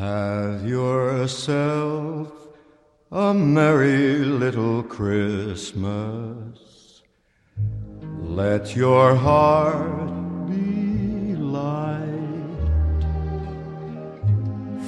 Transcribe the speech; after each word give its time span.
Have 0.00 0.66
yourself 0.66 2.32
a 3.12 3.34
merry 3.34 4.14
little 4.24 4.82
Christmas. 4.82 5.82
Let 8.22 8.74
your 8.74 9.14
heart 9.14 10.46
be 10.48 11.36
light. 11.36 12.08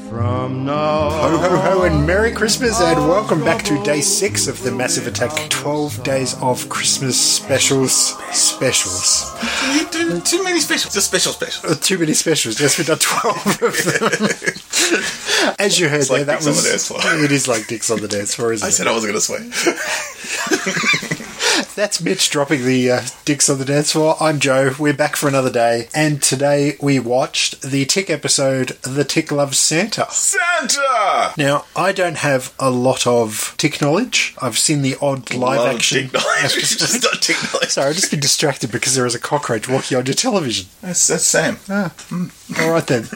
From 0.08 0.64
now 0.64 1.10
Ho 1.10 1.36
ho 1.36 1.56
ho 1.58 1.82
and 1.82 2.06
Merry 2.06 2.32
Christmas 2.32 2.80
and 2.80 2.98
welcome 3.06 3.44
back 3.44 3.62
to 3.64 3.82
day 3.82 4.00
six 4.00 4.46
of 4.46 4.62
the 4.62 4.72
Massive 4.72 5.06
Attack 5.06 5.50
12 5.50 6.02
Days 6.04 6.40
of 6.40 6.70
Christmas 6.70 7.20
Specials. 7.20 8.16
Specials. 8.32 9.30
You 9.74 9.86
do 9.90 10.20
too 10.22 10.42
many 10.42 10.60
specials. 10.60 10.94
Just 10.94 11.08
special 11.08 11.32
special. 11.34 11.70
Uh, 11.70 11.74
Too 11.74 11.98
many 11.98 12.14
specials. 12.14 12.58
Yes, 12.58 12.78
we've 12.78 12.86
done 12.86 12.98
12 12.98 13.62
of 13.62 13.84
them. 13.84 14.52
As 15.58 15.78
you 15.78 15.88
heard 15.88 16.08
like 16.10 16.24
there, 16.26 16.36
that 16.38 16.40
Dicks 16.42 16.46
on 16.46 16.52
was. 16.52 16.64
the 16.64 16.70
dance 16.70 16.88
floor. 16.88 17.00
It 17.24 17.32
is 17.32 17.48
like 17.48 17.66
dicks 17.66 17.90
on 17.90 18.00
the 18.00 18.08
dance 18.08 18.34
floor, 18.34 18.52
isn't 18.52 18.64
I 18.64 18.68
it? 18.68 18.72
said 18.72 18.86
I 18.86 18.92
wasn't 18.92 19.12
going 19.12 19.20
to 19.20 19.24
swear. 19.24 19.40
That's 21.74 22.00
Mitch 22.02 22.28
dropping 22.30 22.64
the 22.64 22.90
uh, 22.90 23.00
dicks 23.24 23.48
on 23.48 23.58
the 23.58 23.64
dance 23.64 23.92
floor. 23.92 24.16
I'm 24.20 24.40
Joe. 24.40 24.72
We're 24.78 24.92
back 24.94 25.16
for 25.16 25.26
another 25.28 25.50
day. 25.50 25.88
And 25.94 26.22
today 26.22 26.76
we 26.80 26.98
watched 27.00 27.62
the 27.62 27.84
Tick 27.86 28.10
episode, 28.10 28.68
The 28.82 29.04
Tick 29.04 29.32
Loves 29.32 29.58
Santa. 29.58 30.06
Santa! 30.10 31.32
Now, 31.38 31.64
I 31.74 31.92
don't 31.92 32.18
have 32.18 32.54
a 32.58 32.70
lot 32.70 33.06
of 33.06 33.54
tick 33.58 33.80
knowledge. 33.80 34.34
I've 34.40 34.58
seen 34.58 34.82
the 34.82 34.96
odd 35.00 35.32
live 35.34 35.58
Love 35.60 35.74
action. 35.76 36.02
tick 36.04 36.12
knowledge. 36.14 36.56
It's 36.56 36.76
just 36.76 37.02
not 37.02 37.22
tick 37.22 37.36
knowledge. 37.52 37.70
Sorry, 37.70 37.88
I've 37.88 37.96
just 37.96 38.10
been 38.10 38.20
distracted 38.20 38.70
because 38.70 38.94
there 38.94 39.06
is 39.06 39.14
a 39.14 39.20
cockroach 39.20 39.68
walking 39.68 39.96
on 39.96 40.04
your 40.06 40.14
television. 40.14 40.66
That's, 40.82 41.06
that's 41.08 41.24
Sam. 41.24 41.58
All 41.70 42.70
right 42.70 42.86
then. 42.86 43.08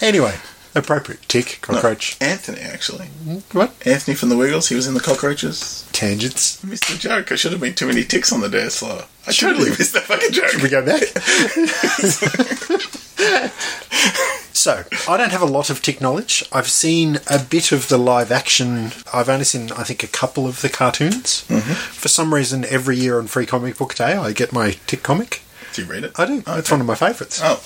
Anyway, 0.00 0.34
appropriate. 0.74 1.22
Tick, 1.28 1.58
cockroach. 1.62 2.16
Anthony, 2.20 2.60
actually. 2.60 3.06
Mm-hmm. 3.06 3.58
What? 3.58 3.74
Anthony 3.86 4.14
from 4.14 4.28
the 4.28 4.36
Wiggles. 4.36 4.68
He 4.68 4.74
was 4.74 4.86
in 4.86 4.94
the 4.94 5.00
Cockroaches. 5.00 5.88
Tangents. 5.92 6.62
I 6.64 6.68
missed 6.68 6.88
the 6.88 6.98
joke. 6.98 7.32
I 7.32 7.36
should 7.36 7.52
have 7.52 7.60
been 7.60 7.74
too 7.74 7.86
many 7.86 8.04
ticks 8.04 8.32
on 8.32 8.40
the 8.40 8.48
dance 8.48 8.78
floor. 8.78 9.04
I 9.26 9.32
Should 9.32 9.48
totally 9.48 9.70
have. 9.70 9.78
missed 9.78 9.94
that 9.94 10.02
fucking 10.04 10.32
joke. 10.32 10.48
Should 10.48 10.62
we 10.62 10.68
go 10.68 10.84
back? 10.84 11.02
so, 14.52 14.84
I 15.08 15.16
don't 15.16 15.30
have 15.32 15.42
a 15.42 15.46
lot 15.46 15.70
of 15.70 15.80
tick 15.82 16.00
knowledge. 16.00 16.44
I've 16.52 16.68
seen 16.68 17.18
a 17.30 17.38
bit 17.38 17.72
of 17.72 17.88
the 17.88 17.98
live 17.98 18.30
action. 18.32 18.90
I've 19.12 19.28
only 19.28 19.44
seen, 19.44 19.70
I 19.72 19.84
think, 19.84 20.02
a 20.02 20.06
couple 20.08 20.46
of 20.46 20.60
the 20.60 20.68
cartoons. 20.68 21.44
Mm-hmm. 21.48 21.72
For 21.72 22.08
some 22.08 22.34
reason, 22.34 22.64
every 22.66 22.96
year 22.96 23.18
on 23.18 23.26
Free 23.28 23.46
Comic 23.46 23.78
Book 23.78 23.94
Day, 23.94 24.14
I 24.14 24.32
get 24.32 24.52
my 24.52 24.72
tick 24.86 25.02
comic. 25.02 25.42
Do 25.74 25.82
you 25.82 25.88
read 25.88 26.04
it? 26.04 26.12
I 26.18 26.24
do. 26.26 26.42
It's 26.46 26.70
one 26.70 26.80
of 26.80 26.86
my 26.86 26.94
favourites. 26.94 27.40
Oh, 27.42 27.60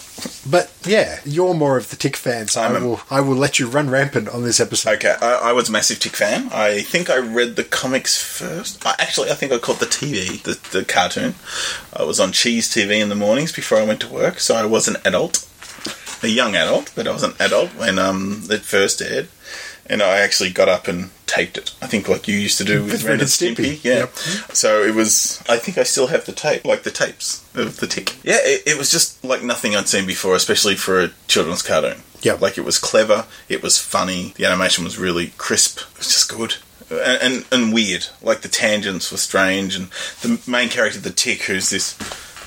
But 0.51 0.73
yeah, 0.85 1.21
you're 1.27 1.53
more 1.53 1.77
of 1.77 1.91
the 1.91 1.97
tick 1.97 2.17
fan, 2.17 2.49
so 2.49 2.63
I'm 2.63 2.75
I 2.75 2.79
a- 2.79 2.83
will. 2.83 3.01
I 3.11 3.21
will 3.21 3.37
let 3.37 3.59
you 3.59 3.69
run 3.69 3.91
rampant 3.91 4.29
on 4.31 4.43
this 4.45 4.61
episode. 4.61 4.95
okay. 4.97 5.15
I, 5.21 5.51
I 5.51 5.53
was 5.53 5.69
a 5.69 5.73
massive 5.73 5.99
Tick 6.01 6.17
fan. 6.17 6.49
I 6.51 6.81
think 6.81 7.11
I 7.11 7.19
read 7.19 7.57
the 7.57 7.65
comics 7.65 8.21
first. 8.21 8.85
I, 8.87 8.95
actually, 8.99 9.31
I 9.31 9.35
think 9.35 9.53
I 9.53 9.59
caught 9.59 9.79
the 9.81 9.85
TV, 9.87 10.43
the, 10.43 10.59
the 10.79 10.85
cartoon. 10.87 11.35
I 11.95 12.05
was 12.05 12.19
on 12.19 12.33
Cheez 12.33 12.61
TV 12.73 12.99
in 13.01 13.11
the 13.11 13.15
mornings 13.15 13.53
before 13.53 13.77
I 13.79 13.85
went 13.85 14.01
to 14.01 14.09
work, 14.09 14.41
so 14.41 14.55
I 14.57 14.65
was 14.65 14.89
an 14.89 14.97
adult, 15.05 15.47
a 16.23 16.29
young 16.29 16.57
adult, 16.57 16.91
but 16.97 17.07
I 17.07 17.13
was 17.13 17.23
an 17.23 17.35
adult 17.39 17.71
when 17.77 17.99
um, 17.99 18.45
it 18.51 18.63
first 18.63 19.03
aired. 19.03 19.29
And 19.91 20.03
I 20.03 20.19
actually 20.19 20.51
got 20.51 20.69
up 20.69 20.87
and 20.87 21.11
taped 21.29 21.57
it. 21.57 21.75
I 21.81 21.87
think 21.87 22.09
like 22.09 22.27
you 22.27 22.37
used 22.37 22.59
to 22.59 22.65
do 22.65 22.83
with 22.83 22.93
With 22.93 23.05
Ren 23.05 23.21
and. 23.21 23.29
Stimpy. 23.29 23.83
Yeah. 23.85 24.01
Yep. 24.01 24.17
So 24.55 24.83
it 24.83 24.95
was. 24.95 25.43
I 25.49 25.59
think 25.59 25.79
I 25.79 25.83
still 25.85 26.09
have 26.09 26.27
the 26.27 26.33
tape, 26.33 26.65
like 26.65 26.83
the 26.83 26.91
tapes 26.91 27.45
of 27.55 27.79
the 27.79 27.87
tick. 27.87 28.17
Yeah, 28.25 28.39
it, 28.41 28.63
it 28.67 28.79
was 28.79 28.91
just 28.91 29.23
like 29.25 29.43
nothing 29.43 29.77
I'd 29.77 29.89
seen 29.89 30.07
before, 30.07 30.35
especially 30.35 30.75
for 30.75 31.01
a 31.01 31.11
children's 31.29 31.63
cartoon. 31.63 32.03
Yeah. 32.21 32.35
Like 32.35 32.59
it 32.59 32.65
was 32.65 32.79
clever, 32.79 33.27
it 33.49 33.63
was 33.63 33.79
funny, 33.79 34.33
the 34.37 34.45
animation 34.45 34.85
was 34.85 34.99
really 34.99 35.33
crisp. 35.39 35.81
It 35.93 35.99
was 35.99 36.09
just 36.09 36.29
good. 36.31 36.57
And, 36.91 37.23
and 37.23 37.47
and 37.53 37.73
weird. 37.73 38.07
Like 38.23 38.41
the 38.41 38.49
tangents 38.49 39.13
were 39.13 39.19
strange, 39.19 39.77
and 39.77 39.91
the 40.23 40.41
main 40.51 40.69
character, 40.69 40.99
the 40.99 41.11
tick, 41.11 41.43
who's 41.43 41.71
this. 41.71 41.97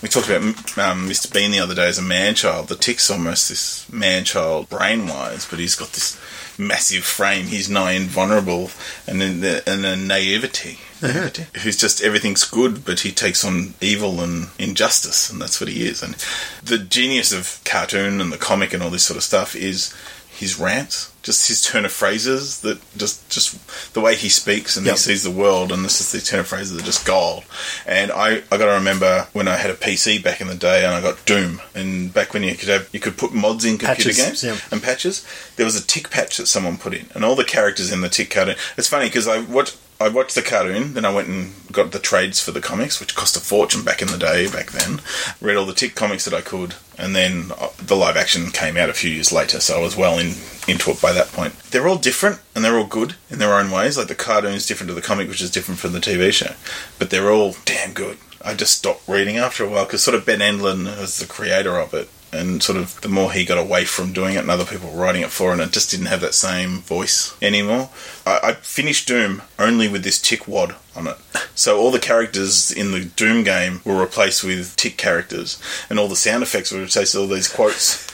We 0.01 0.09
talked 0.09 0.29
about 0.29 0.41
um, 0.79 1.07
Mr. 1.07 1.31
Bean 1.31 1.51
the 1.51 1.59
other 1.59 1.75
day 1.75 1.87
as 1.87 1.99
a 1.99 2.01
man 2.01 2.33
child. 2.33 2.69
The 2.69 2.75
tick's 2.75 3.11
almost 3.11 3.49
this 3.49 3.87
man 3.91 4.23
child 4.23 4.67
brain 4.67 5.07
wise, 5.07 5.45
but 5.47 5.59
he's 5.59 5.75
got 5.75 5.89
this 5.89 6.19
massive 6.61 7.03
frame. 7.03 7.47
He's 7.47 7.69
nigh 7.69 7.93
invulnerable, 7.93 8.71
and 9.07 9.19
then 9.19 9.41
the, 9.41 9.63
and 9.69 9.83
then 9.83 10.07
naivety. 10.07 10.79
Naivety. 11.01 11.47
Who's 11.61 11.77
just 11.77 12.01
everything's 12.03 12.43
good, 12.45 12.85
but 12.85 13.01
he 13.01 13.11
takes 13.11 13.43
on 13.43 13.73
evil 13.81 14.21
and 14.21 14.49
injustice, 14.59 15.29
and 15.29 15.41
that's 15.41 15.59
what 15.59 15.69
he 15.69 15.85
is. 15.85 16.03
And 16.03 16.15
the 16.63 16.77
genius 16.77 17.33
of 17.33 17.59
cartoon 17.65 18.21
and 18.21 18.31
the 18.31 18.37
comic 18.37 18.73
and 18.73 18.83
all 18.83 18.91
this 18.91 19.03
sort 19.03 19.17
of 19.17 19.23
stuff 19.23 19.55
is 19.55 19.93
his 20.41 20.59
rants, 20.59 21.13
just 21.23 21.47
his 21.47 21.61
turn 21.61 21.85
of 21.85 21.91
phrases 21.91 22.59
that 22.61 22.79
just 22.97 23.29
just 23.29 23.93
the 23.93 24.01
way 24.01 24.15
he 24.15 24.27
speaks 24.27 24.75
and 24.75 24.85
Yep. 24.85 24.93
he 24.95 24.99
sees 24.99 25.23
the 25.23 25.31
world, 25.31 25.71
and 25.71 25.85
this 25.85 26.01
is 26.01 26.11
the 26.11 26.19
turn 26.19 26.39
of 26.41 26.47
phrases 26.47 26.73
that 26.73 26.81
are 26.81 26.85
just 26.85 27.05
gold. 27.05 27.43
And 27.85 28.11
I 28.11 28.41
I 28.51 28.57
got 28.57 28.65
to 28.65 28.71
remember 28.73 29.27
when 29.31 29.47
I 29.47 29.55
had 29.55 29.69
a 29.71 29.75
PC 29.75 30.21
back 30.21 30.41
in 30.41 30.47
the 30.47 30.55
day, 30.55 30.83
and 30.83 30.93
I 30.93 30.99
got 31.01 31.23
Doom, 31.25 31.61
and 31.73 32.13
back 32.13 32.33
when 32.33 32.43
you 32.43 32.55
could 32.55 32.69
have 32.69 32.89
you 32.91 32.99
could 32.99 33.17
put 33.17 33.33
mods 33.33 33.63
in 33.63 33.77
computer 33.77 34.09
Patches, 34.09 34.17
games 34.17 34.43
yeah. 34.43 34.57
and 34.71 34.81
patches. 34.83 35.25
There 35.55 35.65
was 35.65 35.75
a 35.75 35.85
tick 35.85 36.09
patch 36.09 36.37
that 36.37 36.47
someone 36.47 36.77
put 36.77 36.93
in, 36.93 37.05
and 37.13 37.23
all 37.23 37.35
the 37.35 37.45
characters 37.45 37.91
in 37.93 38.01
the 38.01 38.09
tick 38.09 38.31
cartoon. 38.31 38.55
It's 38.77 38.87
funny 38.89 39.05
because 39.05 39.27
I 39.27 39.39
watched. 39.39 39.77
I 40.01 40.09
watched 40.09 40.35
the 40.35 40.41
cartoon, 40.41 40.93
then 40.93 41.05
I 41.05 41.13
went 41.13 41.27
and 41.27 41.53
got 41.71 41.91
the 41.91 41.99
trades 41.99 42.39
for 42.39 42.51
the 42.51 42.61
comics, 42.61 42.99
which 42.99 43.15
cost 43.15 43.37
a 43.37 43.39
fortune 43.39 43.83
back 43.83 44.01
in 44.01 44.07
the 44.07 44.17
day, 44.17 44.49
back 44.51 44.71
then. 44.71 45.01
Read 45.39 45.55
all 45.55 45.65
the 45.65 45.73
tick 45.73 45.95
comics 45.95 46.25
that 46.25 46.33
I 46.33 46.41
could, 46.41 46.75
and 46.97 47.15
then 47.15 47.51
uh, 47.59 47.69
the 47.77 47.95
live 47.95 48.17
action 48.17 48.51
came 48.51 48.77
out 48.77 48.89
a 48.89 48.93
few 48.93 49.11
years 49.11 49.31
later, 49.31 49.59
so 49.59 49.77
I 49.77 49.81
was 49.81 49.95
well 49.95 50.17
in, 50.17 50.33
into 50.67 50.91
it 50.91 51.01
by 51.01 51.11
that 51.13 51.27
point. 51.27 51.53
They're 51.71 51.87
all 51.87 51.97
different, 51.97 52.39
and 52.55 52.65
they're 52.65 52.77
all 52.77 52.87
good 52.87 53.15
in 53.29 53.39
their 53.39 53.53
own 53.53 53.71
ways. 53.71 53.97
Like 53.97 54.07
the 54.07 54.15
cartoon's 54.15 54.65
different 54.65 54.89
to 54.89 54.93
the 54.93 55.01
comic, 55.01 55.29
which 55.29 55.41
is 55.41 55.51
different 55.51 55.79
from 55.79 55.93
the 55.93 55.99
TV 55.99 56.31
show, 56.31 56.53
but 56.97 57.09
they're 57.09 57.31
all 57.31 57.55
damn 57.65 57.93
good. 57.93 58.17
I 58.43 58.55
just 58.55 58.77
stopped 58.77 59.07
reading 59.07 59.37
after 59.37 59.63
a 59.63 59.69
while 59.69 59.85
because 59.85 60.03
sort 60.03 60.15
of 60.15 60.25
Ben 60.25 60.39
Edlund 60.39 60.99
was 60.99 61.19
the 61.19 61.27
creator 61.27 61.77
of 61.77 61.93
it, 61.93 62.09
and 62.33 62.63
sort 62.63 62.77
of 62.77 62.99
the 63.01 63.09
more 63.09 63.31
he 63.31 63.45
got 63.45 63.57
away 63.57 63.85
from 63.85 64.13
doing 64.13 64.35
it 64.35 64.39
and 64.39 64.49
other 64.49 64.65
people 64.65 64.89
writing 64.91 65.21
it 65.21 65.29
for, 65.29 65.51
and 65.51 65.61
it 65.61 65.71
just 65.71 65.91
didn't 65.91 66.07
have 66.07 66.21
that 66.21 66.33
same 66.33 66.79
voice 66.79 67.35
anymore. 67.41 67.89
I, 68.25 68.39
I 68.43 68.53
finished 68.53 69.07
Doom 69.07 69.41
only 69.59 69.87
with 69.87 70.03
this 70.03 70.21
tick 70.21 70.47
wad 70.47 70.75
on 70.95 71.07
it. 71.07 71.17
So 71.55 71.79
all 71.79 71.91
the 71.91 71.99
characters 71.99 72.71
in 72.71 72.91
the 72.91 73.05
Doom 73.05 73.43
game 73.43 73.81
were 73.83 73.99
replaced 73.99 74.43
with 74.43 74.75
tick 74.75 74.97
characters, 74.97 75.61
and 75.89 75.99
all 75.99 76.07
the 76.07 76.15
sound 76.15 76.43
effects 76.43 76.71
were 76.71 76.81
replaced 76.81 77.15
with 77.15 77.23
all 77.23 77.27
these 77.27 77.51
quotes. 77.51 78.09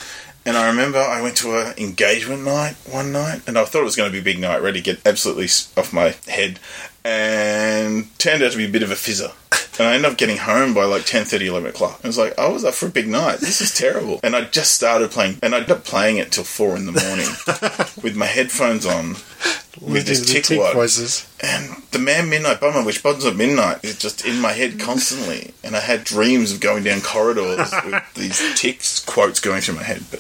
And 0.46 0.56
I 0.56 0.68
remember 0.68 1.00
I 1.00 1.22
went 1.22 1.36
to 1.38 1.58
a 1.58 1.74
engagement 1.78 2.44
night 2.44 2.76
one 2.90 3.12
night, 3.12 3.42
and 3.48 3.58
I 3.58 3.66
thought 3.66 3.82
it 3.82 3.86
was 3.86 3.98
going 3.98 4.10
to 4.10 4.14
be 4.14 4.20
a 4.20 4.24
big 4.24 4.40
night, 4.40 4.62
ready 4.62 4.82
to 4.82 4.94
get 4.94 5.06
absolutely 5.06 5.48
off 5.76 5.92
my 5.92 6.16
head, 6.26 6.60
and 7.04 8.18
turned 8.18 8.42
out 8.42 8.54
to 8.54 8.58
be 8.58 8.66
a 8.66 8.70
bit 8.70 8.84
of 8.84 8.90
a 8.90 8.96
fizzer. 8.96 9.34
And 9.80 9.88
I 9.88 9.94
ended 9.96 10.12
up 10.12 10.18
getting 10.18 10.38
home 10.38 10.74
by 10.74 10.86
like 10.86 11.06
10, 11.06 11.28
11 11.42 11.70
o'clock. 11.70 12.00
I 12.04 12.08
was 12.08 12.18
like, 12.18 12.38
I 12.38 12.48
was 12.50 12.64
up 12.64 12.74
for 12.74 12.88
a 12.88 12.92
big 12.92 13.08
night. 13.08 13.40
This 13.40 13.62
is 13.62 13.74
terrible. 13.74 14.20
And 14.24 14.36
I 14.36 14.46
just 14.46 14.74
started 14.74 15.12
playing, 15.12 15.38
and 15.44 15.54
I 15.54 15.58
ended 15.58 15.72
up 15.72 15.84
playing 15.84 16.18
it 16.18 16.32
till 16.32 16.44
4 16.44 16.78
in 16.78 16.86
the 16.86 16.92
morning 16.92 17.28
with 18.04 18.16
my 18.16 18.26
headphones 18.26 18.86
on, 18.86 19.16
with 19.80 20.08
this 20.08 20.26
tick, 20.26 20.46
tick 20.46 20.74
voices. 20.74 21.30
And 21.42 21.84
the 21.92 22.00
Man 22.00 22.30
Midnight 22.30 22.60
Bomber, 22.60 22.84
which 22.84 23.04
buttons 23.04 23.26
at 23.26 23.36
midnight, 23.36 23.84
is 23.84 23.98
just 23.98 24.26
in 24.26 24.40
my 24.40 24.54
head 24.54 24.80
constantly. 24.80 25.54
And 25.64 25.76
I 25.76 25.80
had 25.80 26.04
dreams 26.04 26.52
of 26.52 26.60
going 26.60 26.84
down 26.84 27.02
corridors 27.02 27.72
with 27.86 28.14
these 28.16 28.60
ticks 28.60 29.04
quotes 29.06 29.40
going 29.40 29.62
through 29.62 29.76
my 29.76 29.84
head, 29.84 30.04
but 30.10 30.20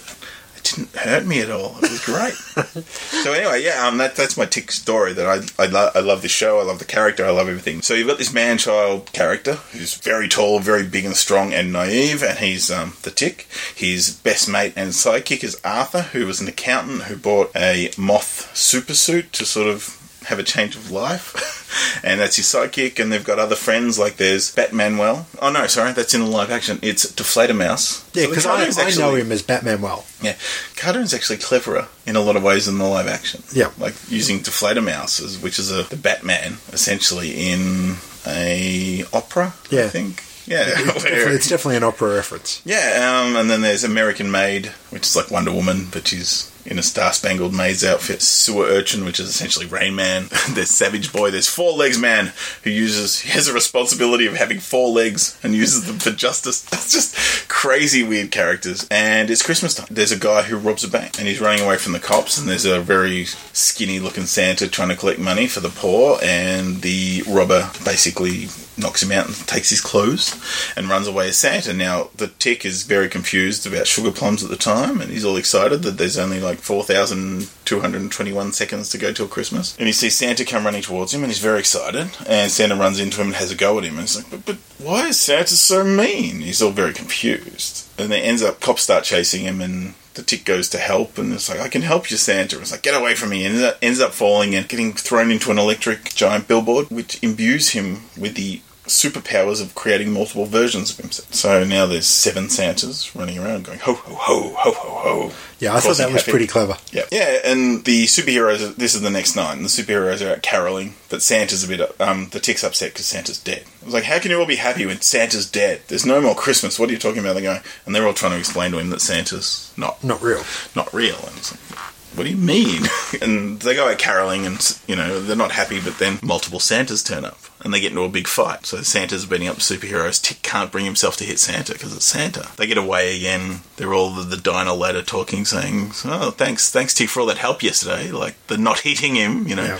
didn't 0.75 0.95
hurt 0.95 1.25
me 1.25 1.41
at 1.41 1.49
all. 1.49 1.77
It 1.77 1.91
was 1.91 2.05
great. 2.05 2.33
so 3.23 3.33
anyway, 3.33 3.63
yeah, 3.63 3.85
um, 3.85 3.97
that, 3.97 4.15
that's 4.15 4.37
my 4.37 4.45
tick 4.45 4.71
story. 4.71 5.13
That 5.13 5.25
I 5.25 5.63
I, 5.63 5.67
lo- 5.67 5.91
I 5.93 5.99
love 5.99 6.21
the 6.21 6.29
show. 6.29 6.59
I 6.59 6.63
love 6.63 6.79
the 6.79 6.85
character. 6.85 7.25
I 7.25 7.31
love 7.31 7.47
everything. 7.47 7.81
So 7.81 7.93
you've 7.93 8.07
got 8.07 8.17
this 8.17 8.33
man-child 8.33 9.11
character 9.13 9.55
who's 9.71 9.95
very 9.95 10.27
tall, 10.27 10.59
very 10.59 10.85
big 10.85 11.05
and 11.05 11.15
strong 11.15 11.53
and 11.53 11.71
naive, 11.71 12.23
and 12.23 12.39
he's 12.39 12.71
um, 12.71 12.93
the 13.03 13.11
tick. 13.11 13.47
His 13.75 14.11
best 14.11 14.49
mate 14.49 14.73
and 14.75 14.91
sidekick 14.91 15.43
is 15.43 15.59
Arthur, 15.63 16.03
who 16.03 16.25
was 16.25 16.41
an 16.41 16.47
accountant 16.47 17.03
who 17.03 17.15
bought 17.15 17.51
a 17.55 17.91
moth 17.97 18.51
supersuit 18.53 19.31
to 19.31 19.45
sort 19.45 19.67
of 19.67 19.96
have 20.27 20.39
a 20.39 20.43
change 20.43 20.75
of 20.75 20.91
life. 20.91 21.99
and 22.03 22.19
that's 22.19 22.35
his 22.37 22.45
sidekick, 22.45 22.99
and 22.99 23.11
they've 23.11 23.23
got 23.23 23.39
other 23.39 23.55
friends 23.55 23.97
like 23.99 24.17
there's 24.17 24.53
Batmanuel. 24.55 25.25
Oh 25.41 25.51
no, 25.51 25.67
sorry, 25.67 25.91
that's 25.93 26.13
in 26.13 26.21
the 26.21 26.27
live 26.27 26.51
action. 26.51 26.79
It's 26.81 27.09
Die 27.13 27.23
Fledermaus. 27.23 28.03
Yeah, 28.13 28.23
So 28.23 28.29
because 28.29 28.45
I, 28.45 28.55
cartoon's 28.55 28.77
I 28.77 29.01
know 29.01 29.15
him 29.15 29.31
as 29.31 29.41
Batman 29.41 29.81
well. 29.81 30.05
yeah, 30.21 30.35
cartoon's 30.75 31.13
actually 31.13 31.37
cleverer 31.37 31.87
in 32.05 32.15
a 32.15 32.21
lot 32.21 32.35
of 32.35 32.43
ways 32.43 32.65
than 32.67 32.77
the 32.77 32.85
live 32.85 33.07
action. 33.07 33.43
Yeah. 33.53 33.71
like 33.77 33.95
using 34.09 34.37
Die 34.37 34.51
Fledermaus, 34.51 35.41
which 35.43 35.59
is 35.59 35.71
a 35.71 35.83
the 35.83 35.97
Batman 35.97 36.57
essentially 36.71 37.31
in 37.51 37.95
a 38.25 39.03
opera. 39.13 39.53
Yeah, 39.69 39.85
I 39.85 39.89
think. 39.89 40.23
Yeah, 40.45 40.63
It's 40.67 40.83
definitely, 41.03 41.35
it's 41.35 41.49
definitely 41.49 41.75
an 41.77 41.83
opera 41.83 42.15
reference. 42.15 42.61
yeah, 42.63 43.21
um, 43.25 43.35
and 43.35 43.49
then 43.49 43.59
there's 43.61 43.83
American 43.83 44.31
Maid, 44.31 44.67
which 44.91 45.03
is 45.05 45.13
like 45.15 45.29
Wonder 45.29 45.51
Woman, 45.51 45.87
but 45.91 46.07
she's 46.07 46.49
in 46.67 46.77
a 46.77 46.83
Star 46.83 47.13
Spangled 47.13 47.53
Maze 47.53 47.83
outfit, 47.83 48.21
Sewer 48.21 48.65
Urchin, 48.65 49.05
which 49.05 49.19
is 49.19 49.29
essentially 49.29 49.65
Rain 49.65 49.95
Man. 49.95 50.27
there's 50.49 50.69
Savage 50.69 51.11
Boy. 51.11 51.31
There's 51.31 51.47
Four 51.47 51.71
Legs 51.73 51.97
Man, 51.97 52.33
who 52.63 52.69
uses 52.69 53.21
he 53.21 53.29
has 53.29 53.47
a 53.47 53.53
responsibility 53.53 54.27
of 54.27 54.35
having 54.35 54.59
four 54.59 54.89
legs 54.89 55.39
and 55.41 55.55
uses 55.55 55.85
them 55.85 55.99
for 55.99 56.11
justice. 56.11 56.61
That's 56.69 56.91
just 56.91 57.15
crazy 57.47 58.03
weird 58.03 58.31
characters. 58.31 58.87
And 58.91 59.29
it's 59.29 59.41
Christmas 59.41 59.75
time. 59.75 59.87
There's 59.89 60.11
a 60.11 60.19
guy 60.19 60.43
who 60.43 60.57
robs 60.57 60.83
a 60.83 60.89
bank 60.89 61.17
and 61.17 61.27
he's 61.27 61.41
running 61.41 61.63
away 61.63 61.77
from 61.77 61.93
the 61.93 61.99
cops. 61.99 62.37
And 62.37 62.47
there's 62.47 62.65
a 62.65 62.81
very 62.81 63.25
skinny 63.25 63.99
looking 63.99 64.25
Santa 64.25 64.67
trying 64.67 64.89
to 64.89 64.95
collect 64.95 65.19
money 65.19 65.47
for 65.47 65.61
the 65.61 65.69
poor. 65.69 66.19
And 66.21 66.81
the 66.81 67.23
robber 67.27 67.71
basically 67.85 68.47
knocks 68.77 69.03
him 69.03 69.11
out 69.11 69.27
and 69.27 69.35
takes 69.47 69.69
his 69.69 69.81
clothes 69.81 70.35
and 70.75 70.89
runs 70.89 71.07
away 71.07 71.29
as 71.29 71.37
Santa. 71.37 71.73
Now, 71.73 72.09
the 72.15 72.27
tick 72.27 72.65
is 72.65 72.83
very 72.83 73.09
confused 73.09 73.65
about 73.65 73.87
sugar 73.87 74.11
plums 74.11 74.43
at 74.43 74.49
the 74.49 74.55
time, 74.55 75.01
and 75.01 75.11
he's 75.11 75.25
all 75.25 75.37
excited 75.37 75.83
that 75.83 75.97
there's 75.97 76.17
only 76.17 76.39
like 76.39 76.59
4,221 76.59 78.53
seconds 78.53 78.89
to 78.89 78.97
go 78.97 79.11
till 79.11 79.27
Christmas. 79.27 79.75
And 79.77 79.87
he 79.87 79.93
sees 79.93 80.15
Santa 80.15 80.45
come 80.45 80.65
running 80.65 80.81
towards 80.81 81.13
him, 81.13 81.23
and 81.23 81.31
he's 81.31 81.39
very 81.39 81.59
excited. 81.59 82.09
And 82.27 82.51
Santa 82.51 82.75
runs 82.75 82.99
into 82.99 83.21
him 83.21 83.27
and 83.27 83.35
has 83.35 83.51
a 83.51 83.55
go 83.55 83.77
at 83.77 83.83
him, 83.83 83.93
and 83.93 84.01
he's 84.01 84.17
like, 84.17 84.29
but, 84.29 84.45
but 84.45 84.57
why 84.83 85.07
is 85.07 85.19
Santa 85.19 85.55
so 85.55 85.83
mean? 85.83 86.41
He's 86.41 86.61
all 86.61 86.71
very 86.71 86.93
confused. 86.93 87.87
And 87.99 88.11
then 88.11 88.21
ends 88.21 88.43
up, 88.43 88.59
cops 88.59 88.83
start 88.83 89.03
chasing 89.03 89.41
him, 89.43 89.61
and 89.61 89.95
the 90.13 90.23
tick 90.23 90.45
goes 90.45 90.67
to 90.69 90.77
help, 90.77 91.17
and 91.17 91.31
it's 91.31 91.49
like, 91.49 91.59
I 91.59 91.69
can 91.69 91.83
help 91.83 92.11
you, 92.11 92.17
Santa. 92.17 92.59
It's 92.59 92.71
like, 92.71 92.81
get 92.81 92.99
away 92.99 93.15
from 93.15 93.29
me. 93.29 93.45
And 93.45 93.55
ends 93.55 93.63
up, 93.63 93.77
ends 93.81 93.99
up 94.01 94.11
falling 94.11 94.55
and 94.55 94.67
getting 94.67 94.93
thrown 94.93 95.31
into 95.31 95.51
an 95.51 95.57
electric 95.57 96.13
giant 96.15 96.47
billboard, 96.47 96.89
which 96.89 97.21
imbues 97.23 97.69
him 97.69 98.01
with 98.17 98.35
the 98.35 98.61
superpowers 98.87 99.61
of 99.61 99.75
creating 99.75 100.11
multiple 100.11 100.45
versions 100.45 100.91
of 100.91 100.97
himself. 100.97 101.33
So 101.33 101.63
now 101.63 101.85
there's 101.85 102.05
seven 102.07 102.49
Santas 102.49 103.15
running 103.15 103.37
around 103.37 103.65
going 103.65 103.79
ho 103.79 103.93
ho 103.93 104.13
ho 104.15 104.53
ho 104.57 104.71
ho 104.71 104.89
ho. 105.29 105.31
Yeah, 105.59 105.75
I 105.75 105.79
thought 105.79 105.97
that 105.97 106.11
was 106.11 106.21
happy. 106.21 106.31
pretty 106.31 106.47
clever. 106.47 106.77
Yeah, 106.91 107.05
yeah, 107.11 107.39
and 107.45 107.83
the 107.85 108.05
superheroes. 108.05 108.75
This 108.75 108.93
is 108.95 109.01
the 109.01 109.09
next 109.09 109.35
nine. 109.35 109.63
The 109.63 109.69
superheroes 109.69 110.25
are 110.25 110.33
out 110.35 110.41
caroling, 110.43 110.95
but 111.09 111.21
Santa's 111.21 111.63
a 111.63 111.67
bit. 111.67 111.99
Um, 112.01 112.29
the 112.31 112.39
tick's 112.39 112.63
upset 112.63 112.93
because 112.93 113.05
Santa's 113.07 113.39
dead. 113.39 113.63
I 113.81 113.85
was 113.85 113.93
like, 113.93 114.03
how 114.03 114.19
can 114.19 114.29
you 114.31 114.39
all 114.39 114.45
be 114.45 114.57
happy 114.57 114.85
when 114.85 115.01
Santa's 115.01 115.49
dead? 115.49 115.81
There's 115.87 116.05
no 116.05 116.21
more 116.21 116.35
Christmas. 116.35 116.77
What 116.79 116.89
are 116.89 116.93
you 116.93 116.99
talking 116.99 117.19
about? 117.19 117.33
They're 117.33 117.41
going, 117.43 117.61
and 117.85 117.95
they're 117.95 118.05
all 118.05 118.13
trying 118.13 118.33
to 118.33 118.39
explain 118.39 118.71
to 118.71 118.77
him 118.77 118.89
that 118.91 119.01
Santa's 119.01 119.73
not 119.77 120.03
Not 120.03 120.21
real. 120.21 120.43
not 120.75 120.93
real. 120.93 121.15
And 121.17 121.37
it's 121.37 121.51
like, 121.51 121.79
what 122.15 122.23
do 122.25 122.29
you 122.29 122.37
mean? 122.37 122.83
and 123.21 123.59
they 123.59 123.73
go 123.75 123.89
out 123.89 123.97
caroling, 123.97 124.45
and 124.45 124.79
you 124.87 124.95
know 124.95 125.19
they're 125.21 125.35
not 125.35 125.51
happy. 125.51 125.79
But 125.81 125.97
then 125.97 126.19
multiple 126.21 126.59
Santas 126.59 127.01
turn 127.03 127.25
up, 127.25 127.39
and 127.67 127.73
they 127.73 127.81
get 127.81 127.91
into 127.91 128.03
a 128.03 128.09
big 128.09 128.27
fight. 128.29 128.65
So 128.65 128.77
Santa's 128.81 129.25
beating 129.25 129.49
up 129.49 129.57
superheroes. 129.57 130.21
Tick 130.23 130.41
can't 130.41 130.71
bring 130.71 130.85
himself 130.85 131.17
to 131.17 131.25
hit 131.25 131.37
Santa 131.37 131.73
because 131.73 131.93
it's 131.93 132.05
Santa. 132.05 132.47
They 132.55 132.65
get 132.65 132.77
away 132.77 133.17
again. 133.17 133.59
They're 133.75 133.93
all 133.93 134.11
the, 134.11 134.23
the 134.23 134.37
diner 134.37 134.71
ladder 134.71 135.01
talking, 135.01 135.43
saying, 135.43 135.91
"Oh, 136.05 136.31
thanks, 136.31 136.71
thanks 136.71 136.93
Tick 136.93 137.09
for 137.09 137.19
all 137.19 137.25
that 137.25 137.39
help 137.39 137.61
yesterday." 137.61 138.09
Like 138.09 138.35
they're 138.47 138.57
not 138.57 138.79
hitting 138.79 139.15
him, 139.15 139.47
you 139.49 139.55
know. 139.57 139.65
Yeah. 139.65 139.79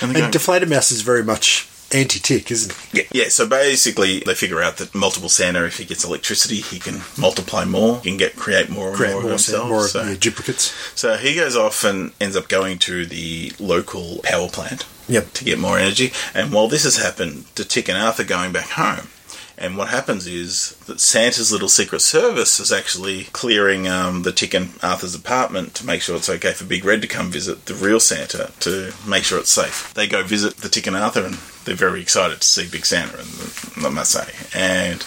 And 0.00 0.16
And 0.16 0.32
Die 0.32 0.38
Fledermaus 0.38 0.90
is 0.90 1.02
very 1.02 1.22
much 1.22 1.68
anti-tick, 1.92 2.50
isn't 2.50 2.72
it? 2.72 2.78
yeah, 3.12 3.22
yeah, 3.22 3.28
so 3.28 3.46
basically 3.48 4.20
they 4.20 4.34
figure 4.34 4.62
out 4.62 4.76
that 4.78 4.94
multiple 4.94 5.28
Santa, 5.28 5.64
if 5.64 5.78
he 5.78 5.84
gets 5.84 6.04
electricity, 6.04 6.56
he 6.56 6.78
can 6.78 7.00
multiply 7.18 7.64
more, 7.64 8.00
he 8.00 8.10
can 8.10 8.18
get 8.18 8.36
create 8.36 8.68
more 8.68 8.88
and 8.88 8.96
Create 8.96 9.12
more, 9.12 9.22
more, 9.22 9.30
of 9.32 9.40
himself. 9.46 9.68
more 9.68 9.88
so. 9.88 10.02
yeah, 10.02 10.14
duplicates. 10.18 10.72
So 10.94 11.16
he 11.16 11.34
goes 11.34 11.56
off 11.56 11.84
and 11.84 12.12
ends 12.20 12.36
up 12.36 12.48
going 12.48 12.78
to 12.80 13.06
the 13.06 13.52
local 13.58 14.20
power 14.22 14.48
plant 14.48 14.86
Yep. 15.08 15.32
to 15.32 15.44
get 15.44 15.58
more 15.58 15.78
energy. 15.78 16.12
And 16.34 16.52
while 16.52 16.68
this 16.68 16.84
has 16.84 16.96
happened, 16.96 17.44
the 17.54 17.64
Tick 17.64 17.88
and 17.88 17.98
Arthur 17.98 18.24
going 18.24 18.52
back 18.52 18.70
home. 18.70 19.08
And 19.60 19.76
what 19.76 19.88
happens 19.88 20.26
is 20.28 20.76
that 20.86 21.00
Santa's 21.00 21.50
little 21.50 21.68
secret 21.68 22.00
service 22.00 22.60
is 22.60 22.70
actually 22.70 23.24
clearing 23.32 23.88
um, 23.88 24.22
the 24.22 24.30
Tick 24.30 24.54
and 24.54 24.70
Arthur's 24.82 25.16
apartment 25.16 25.74
to 25.74 25.86
make 25.86 26.00
sure 26.00 26.14
it's 26.14 26.30
okay 26.30 26.52
for 26.52 26.64
Big 26.64 26.84
Red 26.84 27.02
to 27.02 27.08
come 27.08 27.30
visit 27.30 27.66
the 27.66 27.74
real 27.74 27.98
Santa 27.98 28.52
to 28.60 28.94
make 29.06 29.24
sure 29.24 29.40
it's 29.40 29.50
safe. 29.50 29.92
They 29.94 30.06
go 30.06 30.22
visit 30.22 30.58
the 30.58 30.68
Tick 30.68 30.86
and 30.86 30.96
Arthur 30.96 31.24
and 31.24 31.38
they're 31.64 31.74
very 31.74 32.00
excited 32.00 32.40
to 32.40 32.46
see 32.46 32.68
Big 32.68 32.86
Santa, 32.86 33.18
and 33.18 33.84
I 33.84 33.90
must 33.90 34.12
say. 34.12 34.32
And 34.54 35.04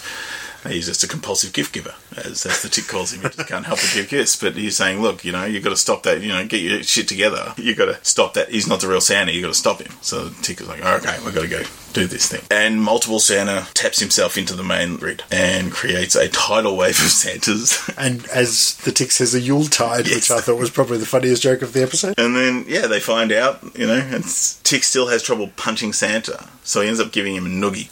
he's 0.68 0.88
just 0.88 1.04
a 1.04 1.08
compulsive 1.08 1.54
gift 1.54 1.74
giver, 1.74 1.96
as, 2.18 2.46
as 2.46 2.62
the 2.62 2.70
tick 2.70 2.88
calls 2.88 3.14
him. 3.14 3.22
He 3.22 3.30
just 3.30 3.48
can't 3.48 3.66
help 3.66 3.80
but 3.80 3.92
give 3.94 4.10
gifts. 4.10 4.36
But 4.36 4.56
he's 4.56 4.78
saying, 4.78 5.02
look, 5.02 5.26
you 5.26 5.32
know, 5.32 5.46
you've 5.46 5.64
got 5.64 5.72
to 5.72 5.78
stop 5.78 6.04
that. 6.04 6.22
You 6.22 6.30
know, 6.30 6.46
get 6.46 6.62
your 6.62 6.84
shit 6.84 7.08
together. 7.08 7.54
You've 7.58 7.78
got 7.78 7.86
to 7.86 8.04
stop 8.04 8.34
that. 8.36 8.50
He's 8.50 8.68
not 8.68 8.82
the 8.82 8.88
real 8.88 9.02
Santa. 9.02 9.32
You've 9.32 9.44
got 9.44 9.54
to 9.54 9.60
stop 9.60 9.82
him. 9.82 9.92
So 10.02 10.26
the 10.26 10.44
tick 10.44 10.62
is 10.62 10.68
like, 10.68 10.84
okay, 10.84 11.18
we've 11.24 11.34
got 11.34 11.42
to 11.42 11.48
go 11.48 11.64
do 11.94 12.08
this 12.08 12.28
thing. 12.28 12.42
And 12.50 12.82
multiple 12.82 13.20
Santa 13.20 13.68
taps 13.74 14.00
himself 14.00 14.38
into 14.38 14.56
the 14.56 14.64
main 14.64 14.98
grid 14.98 15.24
and 15.32 15.72
creates 15.72 16.16
a 16.16 16.28
tidal 16.30 16.76
wave 16.78 17.00
of 17.00 17.10
Santas. 17.12 17.90
And 17.98 18.26
as 18.28 18.76
the 18.78 18.92
tick 18.92 19.12
says, 19.12 19.36
a 19.36 19.40
Yule 19.40 19.66
tide, 19.66 20.08
Yes. 20.08 20.16
which 20.16 20.32
I 20.32 20.42
thought 20.42 20.58
was 20.58 20.70
probably 20.72 20.98
the 20.98 21.06
funniest 21.06 21.44
joke 21.44 21.62
of 21.62 21.74
the 21.74 21.84
episode. 21.84 22.16
And 22.18 22.36
then, 22.36 22.66
yeah, 22.68 22.88
they 22.88 23.00
find 23.00 23.32
out, 23.32 23.60
you 23.78 23.86
know, 23.86 23.94
and 23.96 24.24
Tick 24.64 24.84
still 24.84 25.08
has 25.08 25.22
trouble 25.22 25.50
punching 25.58 25.94
Santa. 25.94 26.48
So 26.64 26.82
he 26.82 26.88
ends 26.88 27.00
up 27.00 27.12
giving 27.12 27.36
him 27.36 27.46
a 27.46 27.50
noogie. 27.50 27.90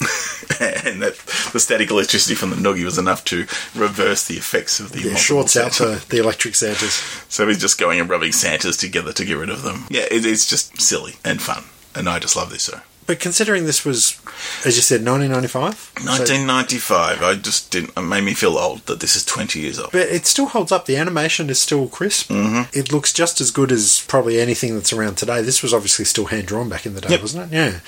and 0.85 1.01
that 1.01 1.15
the 1.53 1.59
static 1.59 1.91
electricity 1.91 2.35
from 2.35 2.49
the 2.49 2.55
noogie 2.55 2.85
was 2.85 2.97
enough 2.97 3.23
to 3.25 3.41
reverse 3.75 4.27
the 4.27 4.35
effects 4.37 4.79
of 4.79 4.91
the 4.93 5.01
Yeah, 5.01 5.15
shorts 5.15 5.55
out 5.57 5.73
Santa. 5.73 5.97
for 5.97 6.07
the 6.09 6.19
electric 6.19 6.55
Santas. 6.55 6.93
So 7.29 7.47
he's 7.47 7.59
just 7.59 7.79
going 7.79 7.99
and 7.99 8.09
rubbing 8.09 8.31
Santas 8.31 8.77
together 8.77 9.13
to 9.13 9.25
get 9.25 9.37
rid 9.37 9.49
of 9.49 9.61
them. 9.63 9.85
Yeah, 9.89 10.05
it, 10.09 10.25
it's 10.25 10.47
just 10.49 10.79
silly 10.81 11.15
and 11.23 11.41
fun. 11.41 11.63
And 11.95 12.07
I 12.09 12.19
just 12.19 12.35
love 12.35 12.49
this 12.51 12.65
show. 12.69 12.79
But 13.09 13.19
considering 13.19 13.65
this 13.65 13.83
was, 13.83 14.21
as 14.67 14.75
you 14.75 14.83
said, 14.83 15.01
1995, 15.03 15.93
so- 15.97 16.05
1995, 16.11 17.23
I 17.23 17.33
just 17.33 17.71
didn't. 17.71 17.97
It 17.97 18.01
made 18.01 18.23
me 18.23 18.35
feel 18.35 18.55
old 18.55 18.85
that 18.85 18.99
this 18.99 19.15
is 19.15 19.25
20 19.25 19.59
years 19.59 19.79
old. 19.79 19.91
but 19.91 20.01
it 20.09 20.27
still 20.27 20.45
holds 20.45 20.71
up. 20.71 20.85
The 20.85 20.95
animation 20.95 21.49
is 21.49 21.59
still 21.59 21.87
crisp. 21.87 22.29
Mm-hmm. 22.29 22.69
It 22.77 22.91
looks 22.91 23.11
just 23.11 23.41
as 23.41 23.49
good 23.49 23.71
as 23.71 24.05
probably 24.07 24.39
anything 24.39 24.75
that's 24.75 24.93
around 24.93 25.15
today. 25.15 25.41
This 25.41 25.63
was 25.63 25.73
obviously 25.73 26.05
still 26.05 26.25
hand 26.25 26.45
drawn 26.45 26.69
back 26.69 26.85
in 26.85 26.93
the 26.93 27.01
day, 27.01 27.09
Yep. 27.09 27.21
wasn't 27.21 27.51
it? 27.51 27.55
Yeah. 27.55 27.79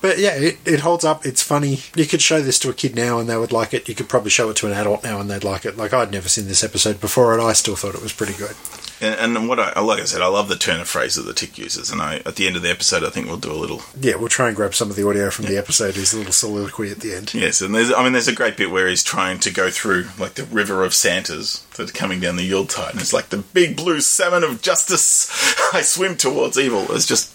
But 0.00 0.18
yeah, 0.18 0.36
it, 0.36 0.58
it 0.64 0.80
holds 0.80 1.04
up. 1.04 1.26
It's 1.26 1.42
funny. 1.42 1.80
You 1.94 2.06
could 2.06 2.22
show 2.22 2.40
this 2.40 2.58
to 2.60 2.70
a 2.70 2.72
kid 2.72 2.96
now 2.96 3.18
and 3.18 3.28
they 3.28 3.36
would 3.36 3.52
like 3.52 3.74
it. 3.74 3.86
You 3.86 3.94
could 3.94 4.08
probably 4.08 4.30
show 4.30 4.48
it 4.48 4.56
to 4.56 4.66
an 4.66 4.72
adult 4.72 5.04
now 5.04 5.20
and 5.20 5.30
they'd 5.30 5.44
like 5.44 5.66
it. 5.66 5.76
Like 5.76 5.92
I'd 5.92 6.10
never 6.10 6.30
seen 6.30 6.46
this 6.48 6.64
episode 6.64 7.02
before 7.02 7.34
and 7.34 7.42
I 7.42 7.52
still 7.52 7.76
thought 7.76 7.94
it 7.94 8.02
was 8.02 8.14
pretty 8.14 8.32
good. 8.32 8.56
And, 9.00 9.36
and 9.36 9.48
what 9.48 9.58
I 9.58 9.80
like 9.80 10.00
I 10.00 10.04
said, 10.04 10.22
I 10.22 10.26
love 10.26 10.48
the 10.48 10.56
turn 10.56 10.80
of 10.80 10.88
phrase 10.88 11.14
that 11.14 11.22
the 11.22 11.32
tick 11.32 11.58
uses. 11.58 11.90
And 11.90 12.02
I, 12.02 12.16
at 12.26 12.36
the 12.36 12.46
end 12.46 12.56
of 12.56 12.62
the 12.62 12.70
episode, 12.70 13.02
I 13.02 13.10
think 13.10 13.26
we'll 13.26 13.38
do 13.38 13.52
a 13.52 13.54
little 13.54 13.82
Yeah, 13.98 14.16
we'll 14.16 14.28
try 14.28 14.48
and 14.48 14.56
grab 14.56 14.74
some 14.74 14.90
of 14.90 14.96
the 14.96 15.08
audio 15.08 15.30
from 15.30 15.46
the 15.46 15.56
episode. 15.56 15.94
His 15.94 16.12
little 16.14 16.32
soliloquy 16.32 16.90
at 16.90 17.00
the 17.00 17.14
end. 17.14 17.32
Yes, 17.34 17.60
and 17.60 17.74
there's 17.74 17.92
I 17.92 18.02
mean 18.02 18.12
there's 18.12 18.28
a 18.28 18.34
great 18.34 18.56
bit 18.56 18.70
where 18.70 18.88
he's 18.88 19.04
trying 19.04 19.40
to 19.40 19.50
go 19.50 19.70
through 19.70 20.08
like 20.18 20.34
the 20.34 20.44
river 20.44 20.84
of 20.84 20.94
Santas 20.94 21.60
that 21.76 21.90
are 21.90 21.92
coming 21.92 22.20
down 22.20 22.36
the 22.36 22.44
Yuletide, 22.44 22.92
and 22.92 23.00
it's 23.00 23.12
like 23.12 23.30
the 23.30 23.38
big 23.38 23.76
blue 23.76 24.00
salmon 24.00 24.44
of 24.44 24.62
justice. 24.62 25.30
I 25.72 25.82
swim 25.82 26.16
towards 26.16 26.58
evil. 26.58 26.90
It's 26.92 27.06
just 27.06 27.32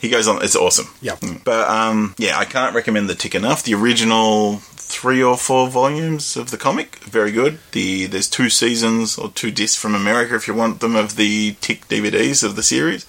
he 0.00 0.08
goes 0.08 0.26
on. 0.26 0.42
It's 0.42 0.56
awesome. 0.56 0.88
Yeah. 1.02 1.16
Mm. 1.16 1.44
But 1.44 1.68
um, 1.68 2.14
yeah, 2.18 2.38
I 2.38 2.44
can't 2.44 2.74
recommend 2.74 3.08
the 3.08 3.14
Tick 3.14 3.34
enough. 3.34 3.62
The 3.62 3.74
original 3.74 4.56
three 4.56 5.22
or 5.22 5.36
four 5.36 5.68
volumes 5.68 6.36
of 6.36 6.50
the 6.50 6.56
comic, 6.56 6.96
very 7.04 7.30
good. 7.30 7.58
The 7.72 8.06
there's 8.06 8.28
two 8.28 8.48
seasons 8.48 9.18
or 9.18 9.30
two 9.30 9.50
discs 9.50 9.80
from 9.80 9.94
America 9.94 10.34
if 10.34 10.48
you 10.48 10.54
want 10.54 10.80
them 10.80 10.96
of 10.96 11.16
the 11.16 11.56
Tick 11.60 11.86
DVDs 11.88 12.42
of 12.42 12.56
the 12.56 12.62
series. 12.62 13.06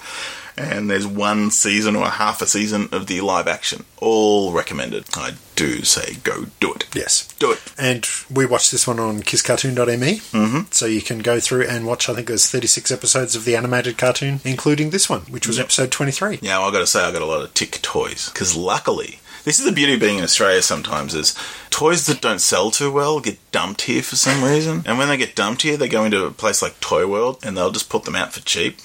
And 0.62 0.90
there's 0.90 1.08
one 1.08 1.52
season 1.52 1.96
or 1.96 2.06
half 2.06 2.42
a 2.42 2.48
season 2.48 2.90
of 2.92 3.08
the 3.08 3.22
live 3.22 3.48
action. 3.48 3.86
All 3.98 4.52
recommended. 4.52 5.06
I 5.16 5.34
do 5.56 5.84
say 5.84 6.16
go 6.24 6.46
do 6.60 6.74
it. 6.74 6.88
Yes. 6.96 7.28
Do 7.40 7.52
it. 7.52 7.62
And 7.78 8.08
we 8.30 8.46
watched 8.46 8.72
this 8.72 8.88
one 8.88 9.00
on 9.00 9.22
kisscartoon.me. 9.22 10.16
Mm-hmm. 10.18 10.72
So 10.72 10.86
you 10.86 11.02
can 11.02 11.20
go 11.20 11.40
through 11.40 11.68
and 11.68 11.86
watch, 11.86 12.10
I 12.10 12.14
think 12.14 12.28
there's 12.28 12.50
36 12.50 12.92
episodes 12.92 13.36
of 13.36 13.46
the 13.46 13.56
animated 13.56 13.98
cartoon, 13.98 14.42
including 14.44 14.90
this 14.90 15.10
one, 15.10 15.22
which 15.22 15.48
was 15.48 15.60
episode 15.60 15.92
23. 15.92 16.40
Yeah, 16.42 16.60
well, 16.60 16.70
I 16.70 16.72
got 16.72 16.80
to 16.80 16.88
say, 16.88 17.04
I 17.04 17.12
got 17.12 17.22
a 17.22 17.26
lot 17.26 17.44
of 17.44 17.54
tick 17.54 17.82
toys 17.82 18.30
because 18.30 18.56
luckily, 18.56 19.20
this 19.44 19.60
is 19.60 19.66
the 19.66 19.72
beauty 19.72 19.96
of 19.96 20.00
being 20.00 20.20
in 20.20 20.24
Australia. 20.24 20.62
Sometimes 20.62 21.14
is 21.14 21.36
toys 21.70 22.06
that 22.06 22.22
don't 22.22 22.42
sell 22.42 22.70
too 22.72 22.92
well 22.92 23.20
get 23.20 23.40
dumped 23.52 23.82
here 23.84 24.04
for 24.04 24.16
some 24.16 24.44
reason, 24.44 24.84
and 24.86 24.98
when 24.98 25.08
they 25.08 25.18
get 25.18 25.36
dumped 25.36 25.64
here, 25.64 25.78
they 25.78 25.88
go 25.88 26.06
into 26.06 26.26
a 26.26 26.32
place 26.32 26.62
like 26.62 26.80
Toy 26.80 27.08
World 27.08 27.40
and 27.44 27.58
they'll 27.58 27.72
just 27.72 27.90
put 27.90 28.04
them 28.04 28.16
out 28.16 28.34
for 28.34 28.42
cheap. 28.42 28.78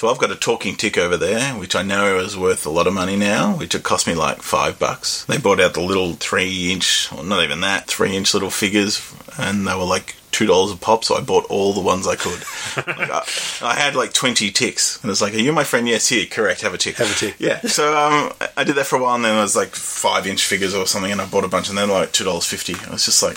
So 0.00 0.08
I've 0.08 0.16
got 0.16 0.30
a 0.30 0.34
talking 0.34 0.76
tick 0.76 0.96
over 0.96 1.18
there, 1.18 1.52
which 1.58 1.76
I 1.76 1.82
know 1.82 2.20
is 2.20 2.34
worth 2.34 2.64
a 2.64 2.70
lot 2.70 2.86
of 2.86 2.94
money 2.94 3.16
now, 3.16 3.58
which 3.58 3.74
it 3.74 3.82
cost 3.82 4.06
me 4.06 4.14
like 4.14 4.40
five 4.40 4.78
bucks. 4.78 5.26
They 5.26 5.36
bought 5.36 5.60
out 5.60 5.74
the 5.74 5.82
little 5.82 6.14
three 6.14 6.72
inch, 6.72 7.12
or 7.12 7.22
not 7.22 7.44
even 7.44 7.60
that, 7.60 7.86
three 7.86 8.16
inch 8.16 8.32
little 8.32 8.48
figures, 8.48 9.12
and 9.36 9.68
they 9.68 9.74
were 9.74 9.84
like 9.84 10.16
two 10.30 10.46
dollars 10.46 10.72
a 10.72 10.76
pop. 10.78 11.04
So 11.04 11.16
I 11.16 11.20
bought 11.20 11.44
all 11.50 11.74
the 11.74 11.82
ones 11.82 12.06
I 12.06 12.16
could. 12.16 12.42
like 12.86 13.10
I, 13.10 13.24
I 13.60 13.74
had 13.74 13.94
like 13.94 14.14
twenty 14.14 14.50
ticks, 14.50 14.98
and 15.02 15.10
it's 15.10 15.20
like, 15.20 15.34
"Are 15.34 15.36
you 15.36 15.52
my 15.52 15.64
friend?" 15.64 15.86
Yes, 15.86 16.08
here, 16.08 16.24
correct. 16.24 16.62
Have 16.62 16.72
a 16.72 16.78
tick. 16.78 16.96
Have 16.96 17.10
a 17.10 17.14
tick. 17.14 17.36
Yeah. 17.38 17.60
So 17.60 17.94
um, 17.94 18.32
I 18.56 18.64
did 18.64 18.76
that 18.76 18.86
for 18.86 18.96
a 18.96 19.02
while, 19.02 19.16
and 19.16 19.24
then 19.26 19.36
it 19.36 19.42
was 19.42 19.54
like 19.54 19.74
five 19.74 20.26
inch 20.26 20.46
figures 20.46 20.74
or 20.74 20.86
something, 20.86 21.12
and 21.12 21.20
I 21.20 21.26
bought 21.26 21.44
a 21.44 21.48
bunch, 21.48 21.68
and 21.68 21.76
then 21.76 21.90
like 21.90 22.12
two 22.12 22.24
dollars 22.24 22.46
fifty. 22.46 22.74
I 22.86 22.92
was 22.92 23.04
just 23.04 23.22
like. 23.22 23.36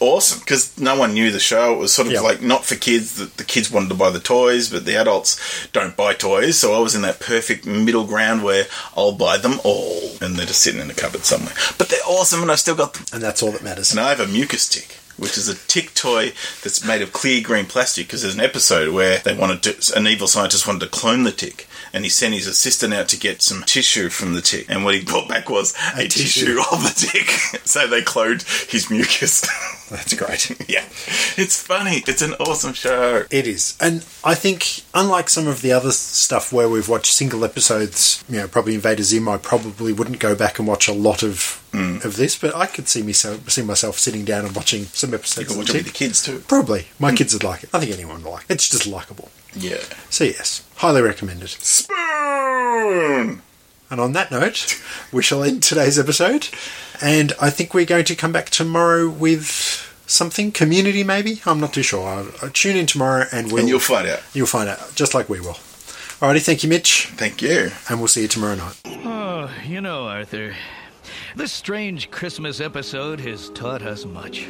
Awesome, 0.00 0.38
because 0.38 0.78
no 0.78 0.96
one 0.96 1.12
knew 1.14 1.32
the 1.32 1.40
show. 1.40 1.74
It 1.74 1.78
was 1.78 1.92
sort 1.92 2.06
of 2.06 2.12
Yeah. 2.14 2.20
like 2.20 2.40
not 2.40 2.64
for 2.64 2.76
kids. 2.76 3.16
The, 3.16 3.24
the 3.36 3.42
kids 3.44 3.68
wanted 3.70 3.88
to 3.88 3.94
buy 3.96 4.10
the 4.10 4.20
toys, 4.20 4.68
but 4.70 4.84
the 4.84 4.94
adults 4.96 5.40
don't 5.72 5.96
buy 5.96 6.14
toys. 6.14 6.56
So 6.56 6.72
I 6.74 6.78
was 6.78 6.94
in 6.94 7.02
that 7.02 7.18
perfect 7.18 7.66
middle 7.66 8.04
ground 8.06 8.44
where 8.44 8.66
I'll 8.96 9.12
buy 9.12 9.38
them 9.38 9.58
all, 9.64 10.12
and 10.20 10.36
they're 10.36 10.46
just 10.46 10.60
sitting 10.62 10.80
in 10.80 10.88
a 10.90 10.94
cupboard 10.94 11.24
somewhere. 11.24 11.54
But 11.78 11.88
they're 11.88 11.98
awesome, 12.06 12.42
and 12.42 12.50
I 12.50 12.54
still 12.54 12.76
got 12.76 12.94
them. 12.94 13.04
And 13.12 13.22
that's 13.22 13.42
all 13.42 13.50
that 13.52 13.64
matters. 13.64 13.90
And 13.90 13.98
I 13.98 14.10
have 14.10 14.20
a 14.20 14.26
mucus 14.28 14.68
tick, 14.68 14.98
which 15.16 15.36
is 15.36 15.48
a 15.48 15.56
tick 15.66 15.94
toy 15.94 16.32
that's 16.62 16.84
made 16.86 17.02
of 17.02 17.12
clear 17.12 17.42
green 17.42 17.66
plastic. 17.66 18.06
Because 18.06 18.22
there's 18.22 18.34
an 18.36 18.40
episode 18.40 18.94
where 18.94 19.18
they 19.18 19.34
wanted 19.36 19.62
to, 19.64 19.96
an 19.98 20.06
evil 20.06 20.28
scientist 20.28 20.64
wanted 20.64 20.80
to 20.80 20.86
clone 20.96 21.24
the 21.24 21.32
tick, 21.32 21.66
and 21.92 22.04
he 22.04 22.08
sent 22.10 22.34
his 22.34 22.46
assistant 22.46 22.94
out 22.94 23.08
to 23.08 23.18
get 23.18 23.42
some 23.42 23.64
tissue 23.64 24.10
from 24.10 24.34
the 24.34 24.42
tick, 24.42 24.66
and 24.68 24.84
what 24.84 24.94
he 24.94 25.02
brought 25.04 25.28
back 25.28 25.50
was 25.50 25.74
a, 25.96 26.04
tissue. 26.06 26.54
tissue 26.54 26.60
of 26.72 26.82
the 26.84 27.08
tick. 27.12 27.26
so 27.66 27.88
they 27.88 28.00
cloned 28.02 28.42
his 28.70 28.90
mucus. 28.90 29.44
That's 29.90 30.14
great. 30.14 30.50
yeah, 30.68 30.84
it's 31.36 31.62
funny. 31.62 32.02
It's 32.06 32.20
an 32.20 32.34
awesome 32.34 32.74
show. 32.74 33.24
It 33.30 33.46
is. 33.46 33.76
And 33.80 34.04
I 34.22 34.34
think, 34.34 34.82
unlike 34.92 35.30
some 35.30 35.46
of 35.48 35.62
the 35.62 35.72
other 35.72 35.92
stuff 35.92 36.52
where 36.52 36.68
we've 36.68 36.88
watched 36.88 37.12
single 37.12 37.42
episodes, 37.44 38.22
you 38.28 38.38
know, 38.38 38.48
probably 38.48 38.74
Invader 38.74 39.02
Zim, 39.02 39.28
I 39.28 39.38
probably 39.38 39.94
wouldn't 39.94 40.18
go 40.18 40.34
back 40.34 40.58
and 40.58 40.68
watch 40.68 40.88
a 40.88 40.92
lot 40.92 41.22
of 41.22 41.64
mm. 41.72 42.04
of 42.04 42.16
this, 42.16 42.38
but 42.38 42.54
I 42.54 42.66
could 42.66 42.86
see 42.86 43.02
myself, 43.02 43.48
see 43.48 43.62
myself 43.62 43.98
sitting 43.98 44.26
down 44.26 44.44
and 44.44 44.54
watching 44.54 44.84
some 44.84 45.10
You 45.10 45.16
episodes 45.16 45.48
can 45.48 45.54
of 45.54 45.58
watch 45.58 45.68
the 45.68 45.78
it 45.78 45.84
with 45.84 45.92
the 45.92 45.98
kids 45.98 46.22
too. 46.22 46.40
Probably. 46.40 46.88
My 46.98 47.12
mm. 47.12 47.16
kids 47.16 47.32
would 47.32 47.44
like 47.44 47.64
it. 47.64 47.70
I 47.72 47.80
think 47.80 47.92
anyone 47.92 48.22
would 48.22 48.30
like 48.30 48.44
it. 48.44 48.52
It's 48.52 48.68
just 48.68 48.86
likable. 48.86 49.30
Yeah. 49.54 49.78
So, 50.10 50.24
yes, 50.24 50.66
highly 50.76 51.00
recommended. 51.00 51.48
Spoon. 51.48 53.42
And 53.90 54.00
on 54.00 54.12
that 54.12 54.30
note, 54.30 54.82
we 55.12 55.22
shall 55.22 55.42
end 55.42 55.62
today's 55.62 55.98
episode. 55.98 56.48
And 57.00 57.32
I 57.40 57.50
think 57.50 57.74
we're 57.74 57.86
going 57.86 58.04
to 58.06 58.16
come 58.16 58.32
back 58.32 58.50
tomorrow 58.50 59.08
with 59.08 59.77
something 60.08 60.50
community, 60.50 61.04
maybe. 61.04 61.40
I'm 61.46 61.60
not 61.60 61.72
too 61.72 61.82
sure. 61.84 62.06
I'll, 62.08 62.28
I'll 62.42 62.50
tune 62.50 62.76
in 62.76 62.86
tomorrow, 62.86 63.26
and 63.30 63.46
we'll 63.52 63.60
And 63.60 63.68
you'll 63.68 63.78
find 63.80 64.08
out. 64.08 64.20
you'll 64.34 64.46
find 64.46 64.68
out, 64.68 64.94
just 64.96 65.14
like 65.14 65.28
we 65.28 65.38
will. 65.40 65.58
Alrighty, 66.20 66.42
thank 66.44 66.64
you, 66.64 66.68
Mitch, 66.68 67.06
Thank 67.16 67.40
you. 67.42 67.70
and 67.88 68.00
we'll 68.00 68.08
see 68.08 68.22
you 68.22 68.28
tomorrow 68.28 68.56
night. 68.56 68.80
Oh, 69.04 69.48
you 69.64 69.80
know, 69.80 70.08
Arthur, 70.08 70.52
this 71.36 71.52
strange 71.52 72.10
Christmas 72.10 72.60
episode 72.60 73.20
has 73.20 73.50
taught 73.50 73.82
us 73.82 74.04
much. 74.04 74.46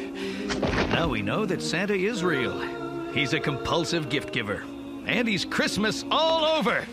Now 0.88 1.09
we 1.09 1.21
know 1.21 1.45
that 1.45 1.61
Santa 1.61 1.93
is 1.95 2.25
real. 2.25 2.59
He's 3.12 3.35
a 3.35 3.41
compulsive 3.41 4.09
gift 4.09 4.33
giver. 4.33 4.65
And 5.07 5.29
he's 5.29 5.45
Christmas 5.45 6.05
all 6.11 6.45
over. 6.45 6.87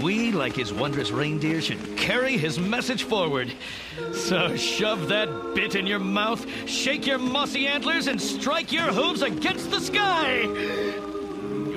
We, 0.00 0.32
like 0.32 0.56
his 0.56 0.72
wondrous 0.72 1.10
reindeer, 1.10 1.60
should 1.60 1.96
carry 1.96 2.36
his 2.36 2.58
message 2.58 3.04
forward. 3.04 3.52
So 4.14 4.56
shove 4.56 5.08
that 5.08 5.54
bit 5.54 5.74
in 5.74 5.86
your 5.86 5.98
mouth, 5.98 6.46
shake 6.68 7.06
your 7.06 7.18
mossy 7.18 7.66
antlers, 7.66 8.06
and 8.06 8.20
strike 8.20 8.72
your 8.72 8.92
hooves 8.92 9.22
against 9.22 9.70
the 9.70 9.80
sky! 9.80 10.46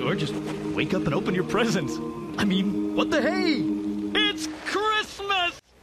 Or 0.02 0.14
just 0.14 0.34
wake 0.74 0.94
up 0.94 1.04
and 1.04 1.14
open 1.14 1.34
your 1.34 1.44
presents. 1.44 1.96
I 2.38 2.44
mean, 2.44 2.94
what 2.94 3.10
the 3.10 3.20
hey? 3.20 3.75